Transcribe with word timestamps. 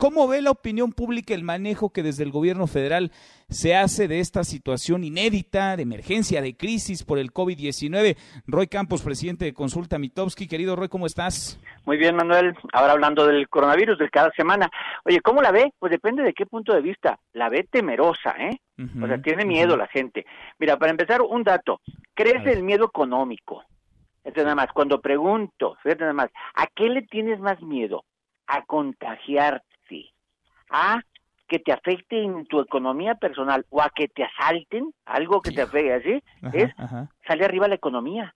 ¿Cómo 0.00 0.28
ve 0.28 0.42
la 0.42 0.50
opinión 0.50 0.92
pública 0.92 1.32
el 1.34 1.42
manejo 1.42 1.90
que 1.90 2.02
desde 2.02 2.24
el 2.24 2.30
gobierno 2.30 2.66
federal 2.66 3.10
se 3.48 3.74
hace 3.74 4.06
de 4.06 4.20
esta 4.20 4.44
situación 4.44 5.02
inédita, 5.02 5.76
de 5.76 5.82
emergencia, 5.82 6.42
de 6.42 6.56
crisis 6.56 7.04
por 7.04 7.18
el 7.18 7.32
COVID-19? 7.32 8.16
Roy 8.46 8.66
Campos, 8.66 9.02
presidente 9.02 9.46
de 9.46 9.54
Consulta 9.54 9.98
Mitowski. 9.98 10.46
Querido 10.46 10.76
Roy, 10.76 10.88
¿cómo 10.88 11.06
estás? 11.06 11.58
Muy 11.86 11.96
bien, 11.96 12.16
Manuel. 12.16 12.54
Ahora 12.72 12.92
hablando 12.92 13.26
del 13.26 13.48
coronavirus 13.48 13.98
de 13.98 14.10
cada 14.10 14.30
semana. 14.32 14.70
Oye, 15.04 15.20
¿cómo 15.20 15.40
la 15.40 15.52
ve? 15.52 15.72
Pues 15.78 15.90
depende 15.90 16.22
de 16.22 16.34
qué 16.34 16.44
punto 16.44 16.74
de 16.74 16.82
vista. 16.82 17.18
La 17.32 17.48
ve 17.48 17.66
temerosa, 17.70 18.34
¿eh? 18.38 18.60
o 19.02 19.06
sea, 19.06 19.20
tiene 19.22 19.46
miedo 19.46 19.76
la 19.76 19.88
gente. 19.88 20.26
Mira, 20.58 20.76
para 20.76 20.90
empezar, 20.90 21.22
un 21.22 21.42
dato. 21.42 21.80
Crece 22.14 22.52
el 22.52 22.62
miedo 22.62 22.84
económico. 22.84 23.64
Fíjate 24.22 24.42
nada 24.42 24.54
más, 24.54 24.68
cuando 24.74 25.00
pregunto, 25.00 25.76
fíjate 25.82 26.02
nada 26.02 26.12
más, 26.12 26.30
¿a 26.54 26.66
qué 26.66 26.90
le 26.90 27.02
tienes 27.02 27.40
más 27.40 27.60
miedo? 27.62 28.04
A 28.48 28.62
contagiarte, 28.64 30.12
a 30.70 31.00
que 31.46 31.58
te 31.58 31.72
afecte 31.72 32.22
en 32.22 32.44
tu 32.46 32.60
economía 32.60 33.14
personal 33.14 33.64
o 33.70 33.80
a 33.80 33.90
que 33.90 34.08
te 34.08 34.24
asalten, 34.24 34.92
algo 35.06 35.40
que 35.40 35.50
te 35.50 35.62
afecte 35.62 35.94
así, 35.94 36.22
es 36.52 36.70
sale 37.26 37.44
arriba 37.44 37.68
la 37.68 37.76
economía. 37.76 38.34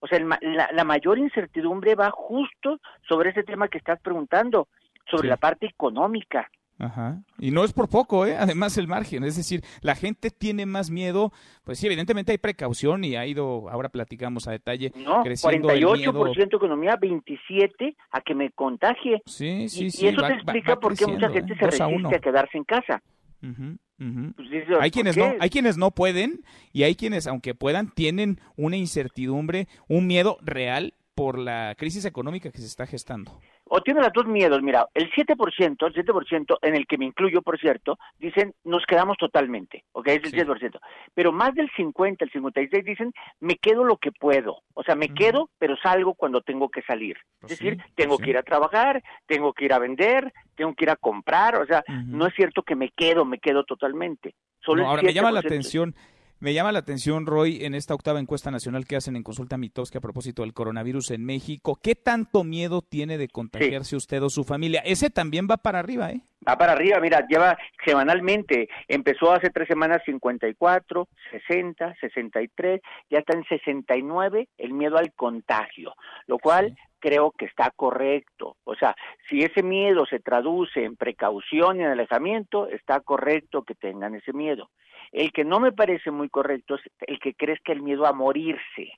O 0.00 0.06
sea, 0.06 0.20
la, 0.20 0.70
la, 0.72 0.84
mayor 0.84 1.18
incertidumbre 1.18 1.94
va 1.94 2.10
justo 2.10 2.78
sobre 3.08 3.30
ese 3.30 3.42
tema 3.42 3.68
que 3.68 3.78
estás 3.78 4.00
preguntando, 4.00 4.68
sobre 5.10 5.28
la 5.28 5.36
parte 5.36 5.66
económica. 5.66 6.48
Ajá. 6.78 7.22
Y 7.38 7.50
no 7.52 7.64
es 7.64 7.72
por 7.72 7.88
poco, 7.88 8.26
¿eh? 8.26 8.36
Además 8.38 8.76
el 8.76 8.86
margen, 8.86 9.24
es 9.24 9.36
decir, 9.36 9.62
la 9.80 9.94
gente 9.94 10.30
tiene 10.30 10.66
más 10.66 10.90
miedo, 10.90 11.32
pues 11.64 11.78
sí, 11.78 11.86
evidentemente 11.86 12.32
hay 12.32 12.38
precaución 12.38 13.02
y 13.04 13.16
ha 13.16 13.26
ido, 13.26 13.70
ahora 13.70 13.88
platicamos 13.88 14.46
a 14.46 14.52
detalle, 14.52 14.92
no, 14.94 15.22
creciendo 15.22 15.68
48% 15.68 16.56
economía, 16.56 16.96
27 17.00 17.96
a 18.10 18.20
que 18.20 18.34
me 18.34 18.50
contagie. 18.50 19.22
Sí, 19.24 19.68
sí, 19.68 19.86
y, 19.86 19.90
sí. 19.90 20.04
Y 20.04 20.08
eso 20.08 20.26
te 20.26 20.34
explica 20.34 20.76
por 20.76 20.96
qué 20.96 21.06
mucha 21.06 21.30
gente 21.30 21.54
¿eh? 21.54 21.56
se 21.58 21.64
resiste 21.64 22.16
a, 22.16 22.18
quedarse 22.18 22.58
en 22.58 22.64
casa. 22.64 23.02
Pues 23.40 24.64
hay 24.80 24.90
quienes 24.90 25.16
no, 25.16 25.32
hay 25.40 25.48
quienes 25.48 25.78
no 25.78 25.90
pueden 25.90 26.42
y 26.72 26.82
hay 26.82 26.94
quienes, 26.94 27.26
aunque 27.26 27.54
puedan, 27.54 27.90
tienen 27.90 28.40
una 28.56 28.76
incertidumbre, 28.76 29.68
un 29.88 30.06
miedo 30.06 30.36
real 30.42 30.92
por 31.16 31.38
la 31.38 31.74
crisis 31.76 32.04
económica 32.04 32.52
que 32.52 32.58
se 32.58 32.66
está 32.66 32.86
gestando 32.86 33.32
o 33.68 33.80
tiene 33.80 34.00
los 34.00 34.12
dos 34.12 34.26
miedos. 34.26 34.62
Mira, 34.62 34.86
el 34.94 35.10
7%, 35.10 35.86
el 35.86 35.94
7% 35.94 36.58
en 36.62 36.76
el 36.76 36.86
que 36.86 36.98
me 36.98 37.04
incluyo, 37.04 37.42
por 37.42 37.58
cierto, 37.58 37.98
dicen 38.18 38.54
nos 38.64 38.84
quedamos 38.86 39.16
totalmente, 39.18 39.84
¿ok? 39.92 40.08
Es 40.08 40.32
el 40.32 40.46
7%. 40.46 40.78
Pero 41.14 41.32
más 41.32 41.54
del 41.54 41.70
50, 41.76 42.24
el 42.24 42.30
56 42.30 42.84
dicen 42.84 43.12
me 43.40 43.56
quedo 43.56 43.84
lo 43.84 43.96
que 43.96 44.12
puedo. 44.12 44.62
O 44.74 44.82
sea, 44.84 44.94
me 44.94 45.08
quedo, 45.08 45.50
pero 45.58 45.76
salgo 45.76 46.14
cuando 46.14 46.42
tengo 46.42 46.68
que 46.68 46.82
salir. 46.82 47.16
Pues 47.40 47.52
es 47.52 47.58
decir, 47.58 47.82
tengo 47.94 48.18
que 48.18 48.30
ir 48.30 48.38
a 48.38 48.42
trabajar, 48.42 49.02
tengo 49.26 49.52
que 49.52 49.64
ir 49.64 49.72
a 49.72 49.78
vender, 49.78 50.32
tengo 50.54 50.74
que 50.74 50.84
ir 50.84 50.90
a 50.90 50.96
comprar. 50.96 51.60
O 51.60 51.66
sea, 51.66 51.82
no 51.88 52.26
es 52.26 52.34
cierto 52.34 52.62
que 52.62 52.76
me 52.76 52.90
quedo, 52.90 53.24
me 53.24 53.38
quedo 53.38 53.64
totalmente. 53.64 54.34
Solo 54.60 54.86
ahora 54.86 55.02
me 55.02 55.12
llama 55.12 55.32
la 55.32 55.40
atención 55.40 55.94
me 56.38 56.52
llama 56.52 56.72
la 56.72 56.80
atención, 56.80 57.24
Roy, 57.24 57.64
en 57.64 57.74
esta 57.74 57.94
octava 57.94 58.20
encuesta 58.20 58.50
nacional 58.50 58.86
que 58.86 58.96
hacen 58.96 59.16
en 59.16 59.22
Consulta 59.22 59.56
Mitowski 59.56 59.98
a 59.98 60.02
propósito 60.02 60.42
del 60.42 60.52
coronavirus 60.52 61.12
en 61.12 61.24
México. 61.24 61.78
¿Qué 61.82 61.94
tanto 61.94 62.44
miedo 62.44 62.82
tiene 62.82 63.16
de 63.16 63.28
contagiarse 63.28 63.96
usted 63.96 64.22
o 64.22 64.28
su 64.28 64.44
familia? 64.44 64.82
Ese 64.84 65.08
también 65.08 65.48
va 65.50 65.56
para 65.56 65.78
arriba, 65.78 66.10
¿eh? 66.10 66.20
Va 66.46 66.58
para 66.58 66.72
arriba, 66.72 67.00
mira, 67.00 67.26
lleva 67.26 67.56
semanalmente, 67.84 68.68
empezó 68.86 69.32
hace 69.32 69.50
tres 69.50 69.66
semanas 69.66 70.02
54, 70.04 71.08
60, 71.30 71.94
63, 72.00 72.80
ya 73.10 73.18
está 73.18 73.36
en 73.36 73.44
69 73.44 74.48
el 74.58 74.72
miedo 74.74 74.98
al 74.98 75.12
contagio, 75.14 75.94
lo 76.26 76.38
cual 76.38 76.76
creo 77.00 77.32
que 77.32 77.46
está 77.46 77.70
correcto. 77.70 78.56
O 78.64 78.74
sea, 78.74 78.94
si 79.28 79.42
ese 79.42 79.62
miedo 79.62 80.06
se 80.06 80.20
traduce 80.20 80.84
en 80.84 80.96
precaución 80.96 81.78
y 81.78 81.84
en 81.84 81.90
alejamiento, 81.90 82.68
está 82.68 83.00
correcto 83.00 83.62
que 83.62 83.74
tengan 83.74 84.14
ese 84.14 84.32
miedo. 84.32 84.70
El 85.16 85.32
que 85.32 85.44
no 85.44 85.60
me 85.60 85.72
parece 85.72 86.10
muy 86.10 86.28
correcto 86.28 86.74
es 86.74 86.82
el 87.06 87.18
que 87.18 87.32
que 87.32 87.72
el 87.72 87.80
miedo 87.80 88.04
a 88.04 88.12
morirse, 88.12 88.92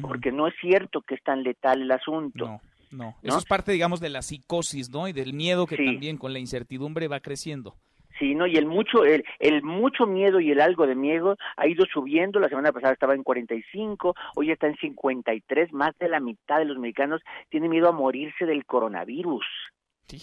porque 0.00 0.30
no 0.30 0.46
es 0.46 0.54
cierto 0.60 1.02
que 1.02 1.16
es 1.16 1.22
tan 1.24 1.42
letal 1.42 1.82
el 1.82 1.90
asunto. 1.90 2.46
No, 2.46 2.60
no. 2.92 3.16
Eso 3.20 3.38
es 3.38 3.44
parte, 3.44 3.72
digamos, 3.72 3.98
de 3.98 4.10
la 4.10 4.22
psicosis, 4.22 4.90
¿no? 4.90 5.08
Y 5.08 5.12
del 5.12 5.34
miedo 5.34 5.66
que 5.66 5.76
también 5.76 6.18
con 6.18 6.32
la 6.32 6.38
incertidumbre 6.38 7.08
va 7.08 7.18
creciendo. 7.18 7.74
Sí, 8.20 8.36
¿no? 8.36 8.46
Y 8.46 8.54
el 8.54 8.66
mucho, 8.66 9.04
el, 9.04 9.24
el 9.40 9.64
mucho 9.64 10.06
miedo 10.06 10.38
y 10.38 10.52
el 10.52 10.60
algo 10.60 10.86
de 10.86 10.94
miedo 10.94 11.36
ha 11.56 11.66
ido 11.66 11.84
subiendo. 11.92 12.38
La 12.38 12.48
semana 12.48 12.70
pasada 12.70 12.92
estaba 12.92 13.14
en 13.16 13.24
45, 13.24 14.14
hoy 14.36 14.52
está 14.52 14.68
en 14.68 14.76
53. 14.76 15.72
Más 15.72 15.98
de 15.98 16.08
la 16.08 16.20
mitad 16.20 16.58
de 16.58 16.66
los 16.66 16.78
mexicanos 16.78 17.22
tienen 17.50 17.70
miedo 17.70 17.88
a 17.88 17.92
morirse 17.92 18.46
del 18.46 18.64
coronavirus. 18.64 19.44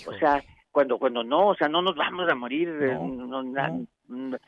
O 0.08 0.14
sea, 0.14 0.42
cuando 0.74 0.98
cuando 0.98 1.24
no, 1.24 1.50
o 1.50 1.56
sea, 1.56 1.70
no 1.70 1.82
nos 1.82 1.96
vamos 1.96 2.30
a 2.30 2.36
morir, 2.36 2.68
eh, 2.82 3.00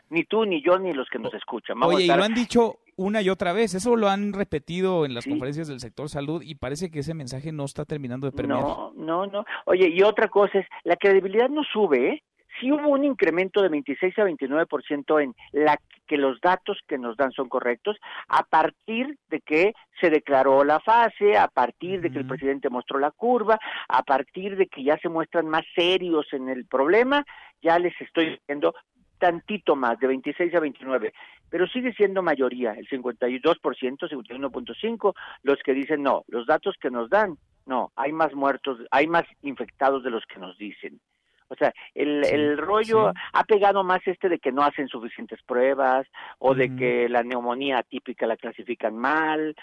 ni 0.10 0.24
tú, 0.26 0.46
ni 0.46 0.62
yo, 0.62 0.78
ni 0.78 0.92
los 0.92 1.08
que 1.10 1.20
nos 1.20 1.34
escuchan. 1.34 1.82
Oye, 1.84 2.06
y 2.06 2.08
lo 2.08 2.24
han 2.24 2.34
dicho 2.34 2.80
una 2.98 3.22
y 3.22 3.30
otra 3.30 3.54
vez, 3.54 3.76
eso 3.76 3.96
lo 3.96 4.10
han 4.10 4.34
repetido 4.34 5.06
en 5.06 5.14
las 5.14 5.26
conferencias 5.26 5.68
del 5.68 5.80
sector 5.80 6.10
salud 6.10 6.42
y 6.42 6.56
parece 6.56 6.90
que 6.90 7.00
ese 7.00 7.14
mensaje 7.14 7.52
no 7.52 7.64
está 7.66 7.86
terminando 7.86 8.26
de 8.26 8.34
permear. 8.34 8.62
No, 8.62 8.94
no, 8.96 9.28
no. 9.28 9.46
Oye, 9.66 9.90
y 9.90 10.02
otra 10.02 10.28
cosa 10.28 10.60
es, 10.60 10.66
la 10.84 10.96
credibilidad 10.96 11.50
no 11.50 11.64
sube, 11.64 12.10
¿eh? 12.10 12.24
Sí 12.60 12.72
hubo 12.72 12.90
un 12.90 13.04
incremento 13.04 13.62
de 13.62 13.70
26 13.70 14.18
a 14.20 14.24
29% 14.24 15.24
en 15.24 15.36
la 15.52 15.80
que 16.08 16.18
los 16.18 16.40
datos 16.42 16.80
que 16.88 16.98
nos 16.98 17.18
dan 17.18 17.32
son 17.32 17.50
correctos 17.50 17.98
a 18.28 18.44
partir 18.44 19.18
de 19.30 19.42
que 19.42 19.74
se 20.00 20.10
declaró 20.10 20.64
la 20.64 20.80
fase, 20.80 21.38
a 21.38 21.48
partir 21.48 22.02
de 22.02 22.12
que 22.12 22.20
el 22.20 22.28
presidente 22.28 22.70
mostró 22.70 23.00
la 23.00 23.12
curva, 23.12 23.60
a 23.88 24.04
partir 24.04 24.56
de 24.56 24.68
que 24.68 24.84
ya 24.84 24.98
se 24.98 25.10
muestran 25.10 25.48
más 25.48 25.64
serios 25.76 26.28
en 26.34 26.50
el 26.50 26.66
problema, 26.66 27.26
ya 27.62 27.80
les 27.80 28.00
estoy 28.00 28.38
diciendo 28.38 28.74
tantito 29.18 29.76
más, 29.76 29.98
de 30.00 30.08
26 30.08 30.54
a 30.56 30.60
29, 30.60 31.14
pero 31.50 31.68
sigue 31.68 31.94
siendo 31.94 32.22
mayoría, 32.22 32.74
el 32.74 32.88
52%, 32.88 33.60
51.5, 33.62 35.14
los 35.44 35.58
que 35.64 35.74
dicen 35.74 36.04
no, 36.04 36.24
los 36.28 36.46
datos 36.46 36.76
que 36.80 36.92
nos 36.92 37.10
dan, 37.10 37.38
no, 37.66 37.92
hay 37.96 38.12
más 38.12 38.34
muertos, 38.34 38.80
hay 38.92 39.08
más 39.08 39.24
infectados 39.42 40.04
de 40.04 40.12
los 40.12 40.26
que 40.26 40.40
nos 40.40 40.58
dicen. 40.58 41.00
O 41.48 41.56
sea, 41.56 41.74
el, 41.94 42.26
el 42.26 42.58
rollo 42.58 43.14
ha 43.34 43.44
pegado 43.44 43.84
más 43.84 44.02
este 44.06 44.30
de 44.30 44.40
que 44.40 44.52
no 44.52 44.64
hacen 44.64 44.88
suficientes 44.88 45.40
pruebas 45.44 46.08
o 46.40 46.56
de 46.56 46.76
que 46.76 47.08
la 47.10 47.24
neumonía 47.24 47.84
típica 47.84 48.26
la 48.26 48.38
clasifican 48.38 48.96
mal, 48.98 49.56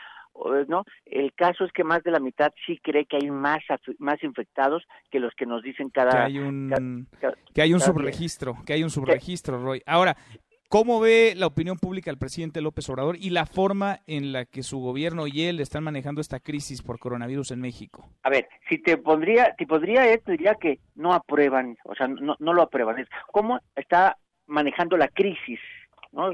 ¿no? 0.68 0.84
El 1.04 1.32
caso 1.34 1.64
es 1.64 1.72
que 1.72 1.84
más 1.84 2.02
de 2.02 2.10
la 2.10 2.20
mitad 2.20 2.52
sí 2.66 2.78
cree 2.82 3.04
que 3.06 3.16
hay 3.16 3.30
más 3.30 3.60
más 3.98 4.22
infectados 4.22 4.84
que 5.10 5.20
los 5.20 5.34
que 5.34 5.46
nos 5.46 5.62
dicen 5.62 5.90
cada 5.90 6.10
que 6.10 6.18
hay 6.18 6.38
un 6.38 7.06
que 7.54 7.62
hay 7.62 7.74
un 7.74 7.80
subregistro, 7.80 8.56
que 8.66 8.72
hay 8.72 8.82
un 8.82 8.90
subregistro, 8.90 9.58
Roy. 9.62 9.82
Ahora, 9.86 10.16
¿Cómo 10.72 11.00
ve 11.00 11.34
la 11.36 11.48
opinión 11.48 11.76
pública 11.76 12.10
el 12.10 12.16
presidente 12.16 12.62
López 12.62 12.88
Obrador 12.88 13.16
y 13.18 13.28
la 13.28 13.44
forma 13.44 13.98
en 14.06 14.32
la 14.32 14.46
que 14.46 14.62
su 14.62 14.80
gobierno 14.80 15.26
y 15.26 15.42
él 15.42 15.60
están 15.60 15.84
manejando 15.84 16.22
esta 16.22 16.40
crisis 16.40 16.80
por 16.80 16.98
coronavirus 16.98 17.50
en 17.50 17.60
México? 17.60 18.08
A 18.22 18.30
ver, 18.30 18.48
si 18.70 18.78
te 18.78 18.96
pondría, 18.96 19.54
te 19.54 19.66
podría 19.66 20.06
esto 20.06 20.30
diría 20.30 20.54
que 20.54 20.78
no 20.94 21.12
aprueban, 21.12 21.76
o 21.84 21.94
sea, 21.94 22.08
no, 22.08 22.36
no 22.38 22.54
lo 22.54 22.62
aprueban. 22.62 22.98
Es 22.98 23.08
cómo 23.30 23.60
está 23.76 24.16
manejando 24.46 24.96
la 24.96 25.08
crisis, 25.08 25.60
¿no? 26.10 26.32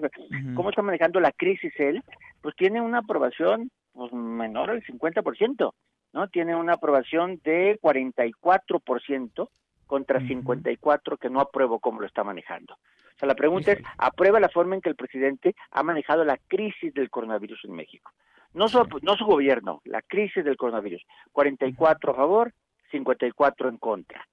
¿Cómo 0.54 0.70
está 0.70 0.82
manejando 0.82 1.18
la 1.18 1.32
crisis 1.32 1.72
él? 1.76 2.04
Pues 2.40 2.54
tiene 2.54 2.80
una 2.80 2.98
aprobación 2.98 3.72
pues, 3.92 4.12
menor 4.12 4.70
al 4.70 4.84
50%, 4.84 5.72
¿no? 6.12 6.28
Tiene 6.28 6.54
una 6.54 6.74
aprobación 6.74 7.40
de 7.42 7.76
44% 7.82 9.48
contra 9.88 10.20
54 10.20 11.16
que 11.16 11.28
no 11.28 11.40
apruebo 11.40 11.80
cómo 11.80 12.00
lo 12.00 12.06
está 12.06 12.22
manejando. 12.22 12.76
O 13.18 13.20
sea, 13.20 13.26
la 13.26 13.34
pregunta 13.34 13.72
es, 13.72 13.80
¿aprueba 13.96 14.38
la 14.38 14.48
forma 14.48 14.76
en 14.76 14.80
que 14.80 14.90
el 14.90 14.94
presidente 14.94 15.56
ha 15.72 15.82
manejado 15.82 16.24
la 16.24 16.38
crisis 16.46 16.94
del 16.94 17.10
coronavirus 17.10 17.64
en 17.64 17.72
México? 17.72 18.12
No 18.54 18.68
su, 18.68 18.78
no 19.02 19.16
su 19.16 19.24
gobierno, 19.24 19.80
la 19.84 20.02
crisis 20.02 20.44
del 20.44 20.56
coronavirus. 20.56 21.02
44 21.32 22.12
a 22.12 22.14
favor, 22.14 22.52
54 22.92 23.70
en 23.70 23.78
contra. 23.78 24.24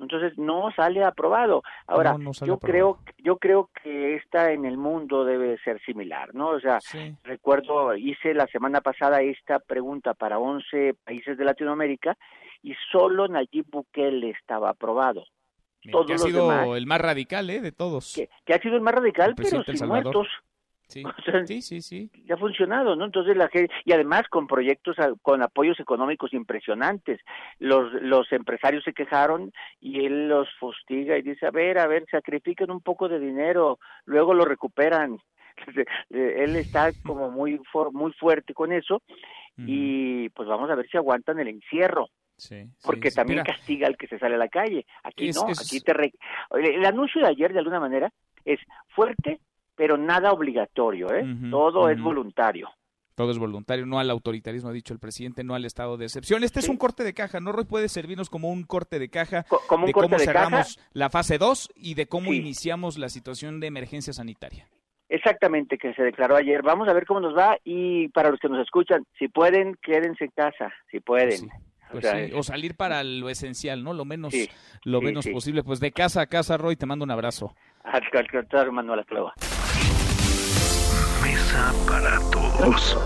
Entonces 0.00 0.36
no 0.36 0.72
sale 0.72 1.04
aprobado. 1.04 1.62
Ahora, 1.86 2.16
yo 2.44 2.58
creo 2.58 2.98
yo 3.18 3.36
creo 3.36 3.70
que 3.84 4.16
esta 4.16 4.50
en 4.50 4.64
el 4.64 4.76
mundo 4.76 5.24
debe 5.24 5.56
ser 5.58 5.80
similar, 5.82 6.34
¿no? 6.34 6.48
O 6.48 6.60
sea, 6.60 6.80
recuerdo 7.22 7.94
hice 7.94 8.34
la 8.34 8.48
semana 8.48 8.80
pasada 8.80 9.22
esta 9.22 9.60
pregunta 9.60 10.14
para 10.14 10.40
11 10.40 10.94
países 11.04 11.38
de 11.38 11.44
Latinoamérica 11.44 12.16
y 12.62 12.74
solo 12.90 13.28
Nayib 13.28 13.66
Bukele 13.70 14.30
estaba 14.30 14.70
aprobado 14.70 15.24
que 15.80 16.14
ha 16.14 16.18
sido 16.18 16.76
el 16.76 16.86
más 16.86 17.00
radical, 17.00 17.48
¿eh? 17.50 17.60
De 17.60 17.72
todos. 17.72 18.14
Que, 18.14 18.54
ha 18.54 18.60
sido 18.60 18.76
el 18.76 18.82
más 18.82 18.94
radical, 18.94 19.34
pero 19.36 19.62
sin 19.64 19.86
muertos. 19.86 20.26
Sí. 20.88 21.60
sí, 21.60 21.82
sí, 21.82 22.10
Ya 22.24 22.36
ha 22.36 22.38
funcionado, 22.38 22.96
¿no? 22.96 23.04
Entonces 23.04 23.36
la 23.36 23.48
gente, 23.48 23.70
y 23.84 23.92
además 23.92 24.26
con 24.30 24.46
proyectos, 24.46 24.96
con 25.20 25.42
apoyos 25.42 25.78
económicos 25.78 26.32
impresionantes. 26.32 27.20
Los, 27.58 27.92
los 28.00 28.32
empresarios 28.32 28.84
se 28.84 28.94
quejaron 28.94 29.52
y 29.82 30.06
él 30.06 30.28
los 30.28 30.48
fustiga 30.58 31.18
y 31.18 31.22
dice, 31.22 31.46
a 31.46 31.50
ver, 31.50 31.78
a 31.78 31.86
ver, 31.86 32.06
sacrifiquen 32.10 32.70
un 32.70 32.80
poco 32.80 33.06
de 33.10 33.20
dinero, 33.20 33.78
luego 34.06 34.32
lo 34.32 34.46
recuperan. 34.46 35.18
él 36.08 36.56
está 36.56 36.90
como 37.04 37.30
muy, 37.30 37.60
muy 37.92 38.12
fuerte 38.14 38.54
con 38.54 38.72
eso 38.72 39.02
y 39.58 40.30
pues 40.30 40.48
vamos 40.48 40.70
a 40.70 40.74
ver 40.74 40.88
si 40.88 40.96
aguantan 40.96 41.38
el 41.38 41.48
encierro 41.48 42.08
Sí, 42.38 42.70
porque 42.84 43.10
también 43.10 43.42
castiga 43.42 43.88
al 43.88 43.96
que 43.96 44.06
se 44.06 44.18
sale 44.18 44.36
a 44.36 44.38
la 44.38 44.48
calle. 44.48 44.86
Aquí 45.02 45.30
no, 45.30 45.42
aquí 45.42 45.80
te... 45.80 45.92
El 46.52 46.86
anuncio 46.86 47.20
de 47.20 47.26
ayer, 47.26 47.52
de 47.52 47.58
alguna 47.58 47.80
manera, 47.80 48.12
es 48.44 48.60
fuerte, 48.94 49.40
pero 49.74 49.98
nada 49.98 50.30
obligatorio, 50.32 51.12
¿eh? 51.12 51.26
Todo 51.50 51.90
es 51.90 52.00
voluntario. 52.00 52.70
Todo 53.16 53.32
es 53.32 53.38
voluntario, 53.38 53.84
no 53.84 53.98
al 53.98 54.08
autoritarismo, 54.10 54.70
ha 54.70 54.72
dicho 54.72 54.94
el 54.94 55.00
presidente, 55.00 55.42
no 55.42 55.56
al 55.56 55.64
estado 55.64 55.96
de 55.96 56.04
excepción. 56.04 56.44
Este 56.44 56.60
es 56.60 56.68
un 56.68 56.76
corte 56.76 57.02
de 57.02 57.12
caja, 57.12 57.40
¿no, 57.40 57.50
Roy? 57.50 57.64
Puede 57.64 57.88
servirnos 57.88 58.30
como 58.30 58.52
un 58.52 58.62
corte 58.62 59.00
de 59.00 59.08
caja 59.08 59.44
de 59.84 59.92
cómo 59.92 60.18
cerramos 60.20 60.78
la 60.92 61.10
fase 61.10 61.38
2 61.38 61.70
y 61.74 61.94
de 61.94 62.06
cómo 62.06 62.32
iniciamos 62.32 62.96
la 62.96 63.08
situación 63.08 63.58
de 63.58 63.66
emergencia 63.66 64.12
sanitaria. 64.12 64.68
Exactamente, 65.08 65.78
que 65.78 65.92
se 65.94 66.02
declaró 66.04 66.36
ayer. 66.36 66.62
Vamos 66.62 66.86
a 66.88 66.92
ver 66.92 67.06
cómo 67.06 67.18
nos 67.18 67.36
va 67.36 67.58
y 67.64 68.06
para 68.10 68.30
los 68.30 68.38
que 68.38 68.48
nos 68.48 68.60
escuchan, 68.60 69.04
si 69.18 69.26
pueden, 69.26 69.74
quédense 69.82 70.26
en 70.26 70.30
casa, 70.30 70.72
si 70.88 71.00
pueden. 71.00 71.48
Pues 71.90 72.06
o, 72.34 72.42
salir 72.42 72.74
para 72.74 73.02
lo 73.02 73.28
esencial, 73.28 73.82
¿no? 73.82 73.94
Lo 73.94 74.04
menos, 74.04 74.34
lo 74.84 75.00
menos 75.00 75.26
posible. 75.26 75.62
Pues 75.62 75.80
de 75.80 75.92
casa 75.92 76.22
a 76.22 76.26
casa, 76.26 76.56
Roy, 76.56 76.76
te 76.76 76.86
mando 76.86 77.04
un 77.04 77.10
abrazo. 77.10 77.54
Al 77.84 78.02
contrario, 78.30 78.72
Manuel. 78.72 79.04
Mesa 81.22 81.72
para 81.86 82.18
todos. 82.30 82.96